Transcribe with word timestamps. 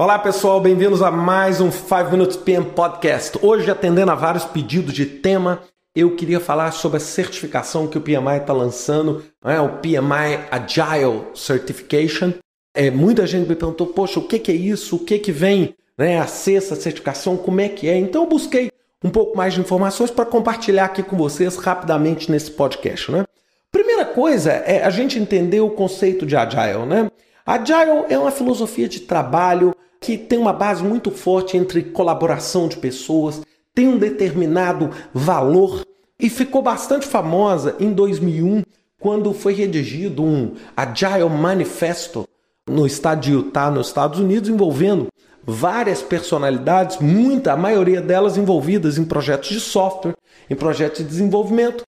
Olá 0.00 0.16
pessoal, 0.16 0.60
bem-vindos 0.60 1.02
a 1.02 1.10
mais 1.10 1.60
um 1.60 1.72
5 1.72 2.12
Minutes 2.12 2.36
PM 2.36 2.66
Podcast. 2.66 3.36
Hoje, 3.42 3.68
atendendo 3.68 4.12
a 4.12 4.14
vários 4.14 4.44
pedidos 4.44 4.94
de 4.94 5.04
tema, 5.04 5.60
eu 5.92 6.14
queria 6.14 6.38
falar 6.38 6.70
sobre 6.70 6.98
a 6.98 7.00
certificação 7.00 7.88
que 7.88 7.98
o 7.98 8.00
PMI 8.00 8.36
está 8.40 8.52
lançando, 8.52 9.24
né? 9.44 9.60
o 9.60 9.70
PMI 9.78 10.46
Agile 10.52 11.24
Certification. 11.34 12.34
É, 12.72 12.92
muita 12.92 13.26
gente 13.26 13.48
me 13.48 13.56
perguntou, 13.56 13.88
poxa, 13.88 14.20
o 14.20 14.28
que, 14.28 14.38
que 14.38 14.52
é 14.52 14.54
isso? 14.54 14.94
O 14.94 14.98
que, 15.00 15.18
que 15.18 15.32
vem 15.32 15.74
né, 15.98 16.20
a 16.20 16.28
ser 16.28 16.54
essa 16.54 16.76
certificação? 16.76 17.36
Como 17.36 17.60
é 17.60 17.68
que 17.68 17.88
é? 17.88 17.98
Então 17.98 18.22
eu 18.22 18.28
busquei 18.28 18.70
um 19.02 19.10
pouco 19.10 19.36
mais 19.36 19.52
de 19.52 19.60
informações 19.60 20.12
para 20.12 20.24
compartilhar 20.24 20.84
aqui 20.84 21.02
com 21.02 21.16
vocês 21.16 21.56
rapidamente 21.56 22.30
nesse 22.30 22.52
podcast. 22.52 23.10
Né? 23.10 23.24
Primeira 23.72 24.04
coisa 24.04 24.52
é 24.52 24.84
a 24.84 24.90
gente 24.90 25.18
entender 25.18 25.60
o 25.60 25.70
conceito 25.70 26.24
de 26.24 26.36
Agile. 26.36 26.86
Né? 26.86 27.10
Agile 27.44 28.04
é 28.08 28.16
uma 28.16 28.30
filosofia 28.30 28.88
de 28.88 29.00
trabalho 29.00 29.74
que 30.00 30.16
tem 30.16 30.38
uma 30.38 30.52
base 30.52 30.82
muito 30.82 31.10
forte 31.10 31.56
entre 31.56 31.82
colaboração 31.82 32.68
de 32.68 32.76
pessoas, 32.76 33.40
tem 33.74 33.88
um 33.88 33.98
determinado 33.98 34.90
valor 35.12 35.82
e 36.20 36.28
ficou 36.28 36.62
bastante 36.62 37.06
famosa 37.06 37.76
em 37.78 37.92
2001 37.92 38.62
quando 39.00 39.32
foi 39.32 39.54
redigido 39.54 40.24
um 40.24 40.54
Agile 40.76 41.28
Manifesto 41.30 42.26
no 42.68 42.86
estado 42.86 43.20
de 43.20 43.32
Utah, 43.32 43.70
nos 43.70 43.86
Estados 43.86 44.18
Unidos, 44.18 44.48
envolvendo 44.48 45.06
várias 45.44 46.02
personalidades, 46.02 46.98
muita, 46.98 47.52
a 47.52 47.56
maioria 47.56 48.02
delas 48.02 48.36
envolvidas 48.36 48.98
em 48.98 49.04
projetos 49.04 49.48
de 49.48 49.60
software, 49.60 50.14
em 50.50 50.54
projetos 50.54 50.98
de 50.98 51.04
desenvolvimento. 51.04 51.84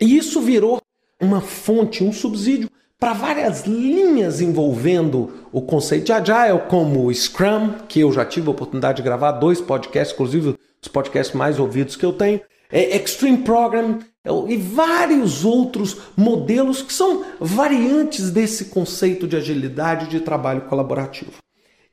E 0.00 0.16
isso 0.16 0.40
virou 0.40 0.80
uma 1.20 1.40
fonte, 1.40 2.02
um 2.02 2.12
subsídio 2.12 2.70
para 3.04 3.12
várias 3.12 3.66
linhas 3.66 4.40
envolvendo 4.40 5.30
o 5.52 5.60
conceito 5.60 6.06
de 6.06 6.12
Agile, 6.14 6.62
como 6.70 7.12
Scrum, 7.12 7.74
que 7.86 8.00
eu 8.00 8.10
já 8.10 8.24
tive 8.24 8.48
a 8.48 8.50
oportunidade 8.50 8.96
de 8.96 9.02
gravar 9.02 9.32
dois 9.32 9.60
podcasts, 9.60 10.14
inclusive 10.14 10.54
os 10.80 10.88
podcasts 10.88 11.36
mais 11.36 11.60
ouvidos 11.60 11.96
que 11.96 12.06
eu 12.06 12.14
tenho, 12.14 12.40
é 12.72 12.96
Extreme 12.96 13.36
Program 13.42 13.98
é 14.24 14.30
e 14.48 14.56
vários 14.56 15.44
outros 15.44 15.98
modelos 16.16 16.80
que 16.80 16.94
são 16.94 17.26
variantes 17.38 18.30
desse 18.30 18.66
conceito 18.70 19.28
de 19.28 19.36
agilidade 19.36 20.08
de 20.08 20.20
trabalho 20.20 20.62
colaborativo. 20.62 21.32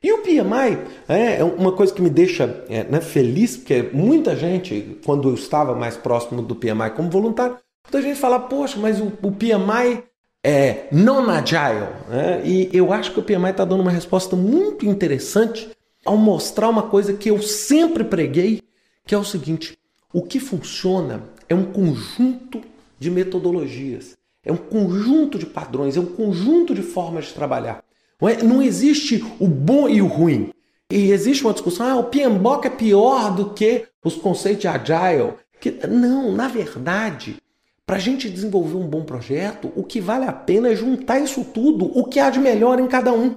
E 0.02 0.10
o 0.14 0.22
PMI 0.22 0.78
é, 1.06 1.40
é 1.40 1.44
uma 1.44 1.72
coisa 1.72 1.92
que 1.92 2.00
me 2.00 2.08
deixa 2.08 2.64
é, 2.70 2.84
né, 2.84 3.02
feliz, 3.02 3.58
porque 3.58 3.90
muita 3.92 4.34
gente, 4.34 4.98
quando 5.04 5.28
eu 5.28 5.34
estava 5.34 5.74
mais 5.74 5.94
próximo 5.94 6.40
do 6.40 6.56
PMI 6.56 6.88
como 6.96 7.10
voluntário, 7.10 7.58
muita 7.84 8.00
gente 8.00 8.18
fala, 8.18 8.40
poxa, 8.40 8.78
mas 8.80 8.98
o, 8.98 9.12
o 9.22 9.30
PMI 9.30 10.10
é, 10.42 10.88
non-agile. 10.90 11.88
Né? 12.08 12.42
E 12.44 12.70
eu 12.72 12.92
acho 12.92 13.12
que 13.12 13.20
o 13.20 13.22
PMI 13.22 13.50
está 13.50 13.64
dando 13.64 13.82
uma 13.82 13.90
resposta 13.90 14.34
muito 14.34 14.84
interessante 14.84 15.70
ao 16.04 16.16
mostrar 16.16 16.68
uma 16.68 16.82
coisa 16.82 17.12
que 17.14 17.30
eu 17.30 17.40
sempre 17.40 18.02
preguei, 18.04 18.62
que 19.06 19.14
é 19.14 19.18
o 19.18 19.24
seguinte: 19.24 19.78
o 20.12 20.22
que 20.22 20.40
funciona 20.40 21.22
é 21.48 21.54
um 21.54 21.64
conjunto 21.64 22.60
de 22.98 23.10
metodologias, 23.10 24.16
é 24.44 24.52
um 24.52 24.56
conjunto 24.56 25.38
de 25.38 25.46
padrões, 25.46 25.96
é 25.96 26.00
um 26.00 26.06
conjunto 26.06 26.74
de 26.74 26.82
formas 26.82 27.26
de 27.26 27.34
trabalhar. 27.34 27.84
Não, 28.20 28.28
é, 28.28 28.42
não 28.42 28.62
existe 28.62 29.24
o 29.38 29.46
bom 29.46 29.88
e 29.88 30.00
o 30.00 30.06
ruim. 30.06 30.50
E 30.90 31.10
existe 31.10 31.42
uma 31.42 31.54
discussão, 31.54 31.86
ah, 31.86 31.96
o 31.96 32.04
PMBOK 32.04 32.66
é 32.66 32.70
pior 32.70 33.34
do 33.34 33.50
que 33.50 33.86
os 34.04 34.14
conceitos 34.14 34.60
de 34.60 34.68
Agile. 34.68 35.34
Que, 35.58 35.86
não, 35.86 36.32
na 36.32 36.48
verdade, 36.48 37.36
para 37.86 37.96
a 37.96 38.00
gente 38.00 38.28
desenvolver 38.28 38.76
um 38.76 38.86
bom 38.86 39.02
projeto, 39.02 39.72
o 39.76 39.82
que 39.82 40.00
vale 40.00 40.24
a 40.24 40.32
pena 40.32 40.68
é 40.68 40.74
juntar 40.74 41.18
isso 41.18 41.44
tudo, 41.44 41.90
o 41.98 42.04
que 42.04 42.20
há 42.20 42.30
de 42.30 42.38
melhor 42.38 42.78
em 42.78 42.86
cada 42.86 43.12
um. 43.12 43.34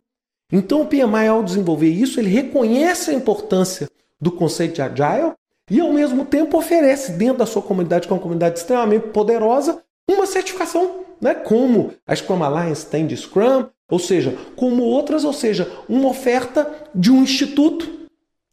Então 0.51 0.81
o 0.81 0.85
PMI, 0.85 1.27
ao 1.27 1.43
desenvolver 1.43 1.89
isso, 1.89 2.19
ele 2.19 2.29
reconhece 2.29 3.11
a 3.11 3.13
importância 3.13 3.89
do 4.21 4.31
conceito 4.31 4.75
de 4.75 4.81
Agile 4.81 5.33
e, 5.69 5.79
ao 5.79 5.91
mesmo 5.91 6.25
tempo, 6.25 6.57
oferece 6.57 7.13
dentro 7.13 7.39
da 7.39 7.45
sua 7.45 7.61
comunidade, 7.61 8.07
que 8.07 8.13
é 8.13 8.15
uma 8.15 8.21
comunidade 8.21 8.59
extremamente 8.59 9.07
poderosa, 9.07 9.81
uma 10.07 10.27
certificação, 10.27 11.03
né? 11.19 11.33
como 11.33 11.93
a 12.05 12.15
Scrum 12.15 12.43
Alliance 12.43 12.85
tem 12.85 13.07
de 13.07 13.17
Scrum, 13.17 13.65
ou 13.89 13.99
seja, 13.99 14.37
como 14.55 14.83
outras, 14.83 15.23
ou 15.23 15.33
seja, 15.33 15.71
uma 15.89 16.09
oferta 16.09 16.71
de 16.93 17.11
um 17.11 17.23
instituto 17.23 18.07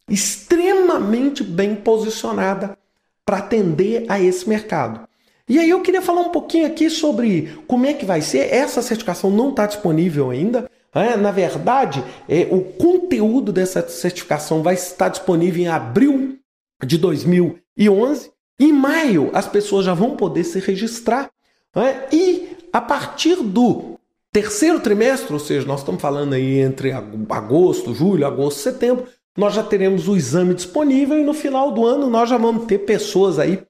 extremamente 0.08 1.44
bem 1.44 1.74
posicionada 1.74 2.76
para 3.24 3.38
atender 3.38 4.04
a 4.08 4.20
esse 4.20 4.48
mercado. 4.48 5.06
E 5.48 5.58
aí 5.58 5.70
eu 5.70 5.80
queria 5.80 6.02
falar 6.02 6.20
um 6.20 6.30
pouquinho 6.30 6.66
aqui 6.66 6.88
sobre 6.88 7.58
como 7.66 7.86
é 7.86 7.92
que 7.92 8.04
vai 8.04 8.20
ser. 8.20 8.52
Essa 8.52 8.80
certificação 8.82 9.30
não 9.30 9.50
está 9.50 9.66
disponível 9.66 10.30
ainda. 10.30 10.70
É, 10.94 11.16
na 11.16 11.30
verdade, 11.30 12.04
é, 12.28 12.46
o 12.50 12.60
conteúdo 12.60 13.52
dessa 13.52 13.86
certificação 13.88 14.62
vai 14.62 14.74
estar 14.74 15.08
disponível 15.08 15.62
em 15.62 15.68
abril 15.68 16.38
de 16.84 16.98
2011. 16.98 18.30
Em 18.60 18.72
maio, 18.72 19.30
as 19.32 19.48
pessoas 19.48 19.86
já 19.86 19.94
vão 19.94 20.16
poder 20.16 20.44
se 20.44 20.60
registrar. 20.60 21.30
É, 21.74 22.14
e 22.14 22.56
a 22.72 22.80
partir 22.80 23.36
do 23.36 23.98
terceiro 24.30 24.80
trimestre, 24.80 25.32
ou 25.32 25.40
seja, 25.40 25.66
nós 25.66 25.80
estamos 25.80 26.00
falando 26.00 26.34
aí 26.34 26.60
entre 26.60 26.92
agosto, 26.92 27.94
julho, 27.94 28.26
agosto, 28.26 28.60
setembro, 28.60 29.06
nós 29.36 29.54
já 29.54 29.62
teremos 29.62 30.08
o 30.08 30.16
exame 30.16 30.54
disponível 30.54 31.18
e 31.18 31.24
no 31.24 31.34
final 31.34 31.72
do 31.72 31.86
ano 31.86 32.08
nós 32.08 32.28
já 32.28 32.36
vamos 32.36 32.66
ter 32.66 32.78
pessoas 32.80 33.38
aí 33.38 33.62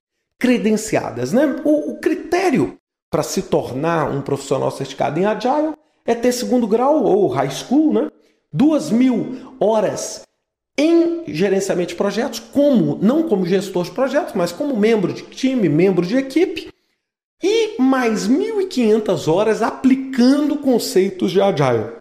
credenciadas. 0.42 1.32
Né? 1.32 1.60
O, 1.64 1.92
o 1.92 2.00
critério 2.00 2.76
para 3.08 3.22
se 3.22 3.42
tornar 3.42 4.10
um 4.10 4.20
profissional 4.20 4.72
certificado 4.72 5.20
em 5.20 5.24
Agile 5.24 5.74
é 6.04 6.16
ter 6.16 6.32
segundo 6.32 6.66
grau 6.66 7.04
ou 7.04 7.28
high 7.28 7.50
school, 7.50 7.92
né? 7.92 8.10
duas 8.52 8.90
mil 8.90 9.54
horas 9.60 10.22
em 10.76 11.22
gerenciamento 11.28 11.90
de 11.90 11.94
projetos, 11.94 12.40
como 12.40 12.98
não 13.00 13.28
como 13.28 13.46
gestor 13.46 13.84
de 13.84 13.92
projetos, 13.92 14.34
mas 14.34 14.50
como 14.50 14.76
membro 14.76 15.12
de 15.12 15.22
time, 15.22 15.68
membro 15.68 16.04
de 16.04 16.16
equipe, 16.16 16.72
e 17.40 17.80
mais 17.80 18.26
1.500 18.26 19.32
horas 19.32 19.62
aplicando 19.62 20.56
conceitos 20.56 21.30
de 21.30 21.40
Agile. 21.40 21.92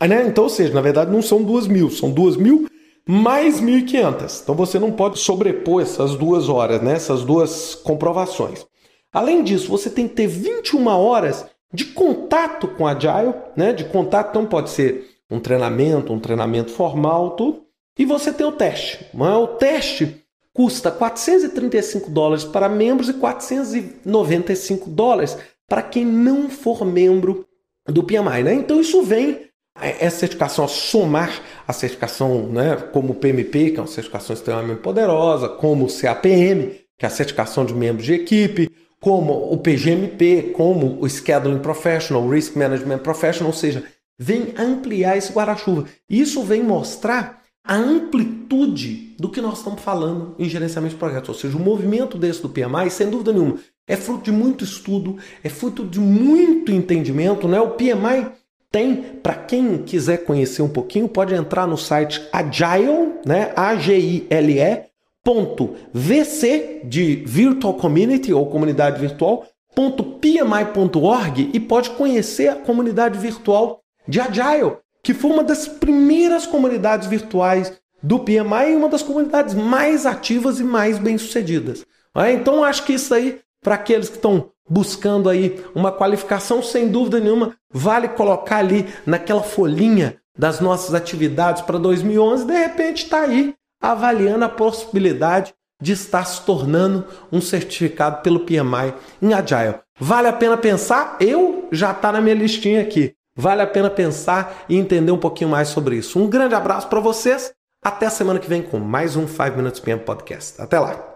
Né? 0.00 0.26
Então, 0.28 0.44
ou 0.44 0.50
seja, 0.50 0.72
na 0.72 0.80
verdade 0.80 1.10
não 1.10 1.22
são 1.22 1.42
duas 1.42 1.66
mil, 1.66 1.90
são 1.90 2.10
duas 2.10 2.36
mil 2.36 2.68
mais 3.10 3.58
1.500. 3.58 4.42
Então 4.42 4.54
você 4.54 4.78
não 4.78 4.92
pode 4.92 5.18
sobrepor 5.18 5.80
essas 5.80 6.14
duas 6.14 6.50
horas, 6.50 6.82
né? 6.82 6.92
essas 6.92 7.24
duas 7.24 7.74
comprovações. 7.74 8.66
Além 9.10 9.42
disso, 9.42 9.70
você 9.70 9.88
tem 9.88 10.06
que 10.06 10.14
ter 10.14 10.26
21 10.26 10.86
horas 10.88 11.46
de 11.72 11.86
contato 11.86 12.68
com 12.68 12.86
a 12.86 12.92
Agile, 12.92 13.32
né? 13.56 13.72
de 13.72 13.86
contato, 13.86 14.28
então 14.28 14.44
pode 14.44 14.68
ser 14.68 15.06
um 15.30 15.40
treinamento, 15.40 16.12
um 16.12 16.20
treinamento 16.20 16.70
formal, 16.70 17.30
tudo. 17.30 17.62
E 17.98 18.04
você 18.04 18.30
tem 18.30 18.46
o 18.46 18.52
teste. 18.52 19.06
Né? 19.14 19.34
O 19.34 19.46
teste 19.48 20.22
custa 20.52 20.90
435 20.90 22.10
dólares 22.10 22.44
para 22.44 22.68
membros 22.68 23.08
e 23.08 23.14
495 23.14 24.90
dólares 24.90 25.38
para 25.66 25.80
quem 25.80 26.04
não 26.04 26.50
for 26.50 26.84
membro 26.84 27.46
do 27.86 28.02
PMI. 28.02 28.42
Né? 28.42 28.52
Então 28.52 28.78
isso 28.78 29.00
vem 29.02 29.47
essa 29.80 30.20
certificação, 30.20 30.64
a 30.64 30.68
somar 30.68 31.40
a 31.66 31.72
certificação 31.72 32.48
né, 32.48 32.76
como 32.92 33.14
PMP, 33.14 33.70
que 33.70 33.76
é 33.76 33.80
uma 33.80 33.86
certificação 33.86 34.34
extremamente 34.34 34.80
poderosa, 34.80 35.48
como 35.48 35.84
o 35.84 35.88
CAPM, 35.88 36.70
que 36.96 37.04
é 37.04 37.06
a 37.06 37.10
certificação 37.10 37.64
de 37.64 37.74
membros 37.74 38.04
de 38.04 38.14
equipe, 38.14 38.70
como 39.00 39.52
o 39.52 39.56
PGMP, 39.58 40.52
como 40.54 41.00
o 41.00 41.08
Scheduling 41.08 41.60
Professional, 41.60 42.24
o 42.24 42.30
Risk 42.30 42.56
Management 42.56 42.98
Professional, 42.98 43.52
ou 43.52 43.56
seja, 43.56 43.84
vem 44.18 44.52
ampliar 44.58 45.16
esse 45.16 45.32
guarda-chuva. 45.32 45.84
Isso 46.08 46.42
vem 46.42 46.62
mostrar 46.62 47.42
a 47.64 47.76
amplitude 47.76 49.14
do 49.18 49.28
que 49.28 49.40
nós 49.40 49.58
estamos 49.58 49.80
falando 49.82 50.34
em 50.38 50.48
gerenciamento 50.48 50.94
de 50.94 50.98
projetos. 50.98 51.28
Ou 51.28 51.34
seja, 51.34 51.56
o 51.56 51.60
movimento 51.60 52.18
desse 52.18 52.42
do 52.42 52.48
PMI, 52.48 52.90
sem 52.90 53.10
dúvida 53.10 53.32
nenhuma, 53.32 53.58
é 53.86 53.96
fruto 53.96 54.24
de 54.24 54.32
muito 54.32 54.64
estudo, 54.64 55.18
é 55.44 55.48
fruto 55.48 55.84
de 55.84 56.00
muito 56.00 56.72
entendimento. 56.72 57.46
Né? 57.46 57.60
O 57.60 57.70
PMI 57.70 58.32
tem, 58.70 58.96
para 59.22 59.34
quem 59.34 59.78
quiser 59.78 60.24
conhecer 60.24 60.62
um 60.62 60.68
pouquinho, 60.68 61.08
pode 61.08 61.34
entrar 61.34 61.66
no 61.66 61.76
site 61.76 62.26
agile, 62.32 63.14
né? 63.24 63.52
A 63.56 63.76
G 63.76 63.98
I 63.98 64.26
L 64.28 64.60
E 64.60 64.88
ponto 65.24 65.74
VC 65.92 66.82
de 66.84 67.16
Virtual 67.26 67.74
Community 67.74 68.32
ou 68.32 68.46
comunidade 68.46 69.00
virtual, 69.00 69.46
ponto 69.74 70.02
PMI.org 70.02 71.50
e 71.52 71.60
pode 71.60 71.90
conhecer 71.90 72.48
a 72.48 72.56
comunidade 72.56 73.18
virtual 73.18 73.80
de 74.06 74.20
Agile, 74.20 74.78
que 75.02 75.12
foi 75.12 75.30
uma 75.30 75.44
das 75.44 75.68
primeiras 75.68 76.46
comunidades 76.46 77.06
virtuais 77.06 77.78
do 78.02 78.18
PMI 78.20 78.72
e 78.72 78.76
uma 78.76 78.88
das 78.88 79.02
comunidades 79.02 79.54
mais 79.54 80.06
ativas 80.06 80.60
e 80.60 80.64
mais 80.64 80.98
bem-sucedidas. 80.98 81.84
Então 82.32 82.64
acho 82.64 82.84
que 82.84 82.94
isso 82.94 83.12
aí, 83.12 83.38
para 83.62 83.74
aqueles 83.74 84.08
que 84.08 84.16
estão 84.16 84.50
buscando 84.68 85.28
aí 85.28 85.64
uma 85.74 85.90
qualificação, 85.90 86.62
sem 86.62 86.88
dúvida 86.88 87.18
nenhuma, 87.18 87.54
vale 87.72 88.08
colocar 88.08 88.58
ali 88.58 88.86
naquela 89.06 89.42
folhinha 89.42 90.16
das 90.36 90.60
nossas 90.60 90.94
atividades 90.94 91.62
para 91.62 91.78
2011, 91.78 92.46
de 92.46 92.52
repente 92.52 93.04
está 93.04 93.22
aí 93.22 93.54
avaliando 93.82 94.44
a 94.44 94.48
possibilidade 94.48 95.54
de 95.80 95.92
estar 95.92 96.24
se 96.24 96.42
tornando 96.42 97.06
um 97.30 97.40
certificado 97.40 98.22
pelo 98.22 98.40
PMI 98.40 98.94
em 99.22 99.32
Agile. 99.32 99.76
Vale 99.98 100.28
a 100.28 100.32
pena 100.32 100.56
pensar? 100.56 101.16
Eu 101.20 101.68
já 101.72 101.92
está 101.92 102.12
na 102.12 102.20
minha 102.20 102.34
listinha 102.34 102.80
aqui. 102.82 103.14
Vale 103.36 103.62
a 103.62 103.66
pena 103.66 103.88
pensar 103.88 104.64
e 104.68 104.76
entender 104.76 105.12
um 105.12 105.18
pouquinho 105.18 105.50
mais 105.50 105.68
sobre 105.68 105.96
isso. 105.96 106.18
Um 106.18 106.28
grande 106.28 106.54
abraço 106.54 106.88
para 106.88 107.00
vocês. 107.00 107.52
Até 107.84 108.06
a 108.06 108.10
semana 108.10 108.40
que 108.40 108.48
vem 108.48 108.62
com 108.62 108.78
mais 108.78 109.14
um 109.14 109.28
5 109.28 109.56
Minutes 109.56 109.78
PM 109.78 110.02
Podcast. 110.02 110.60
Até 110.60 110.80
lá. 110.80 111.07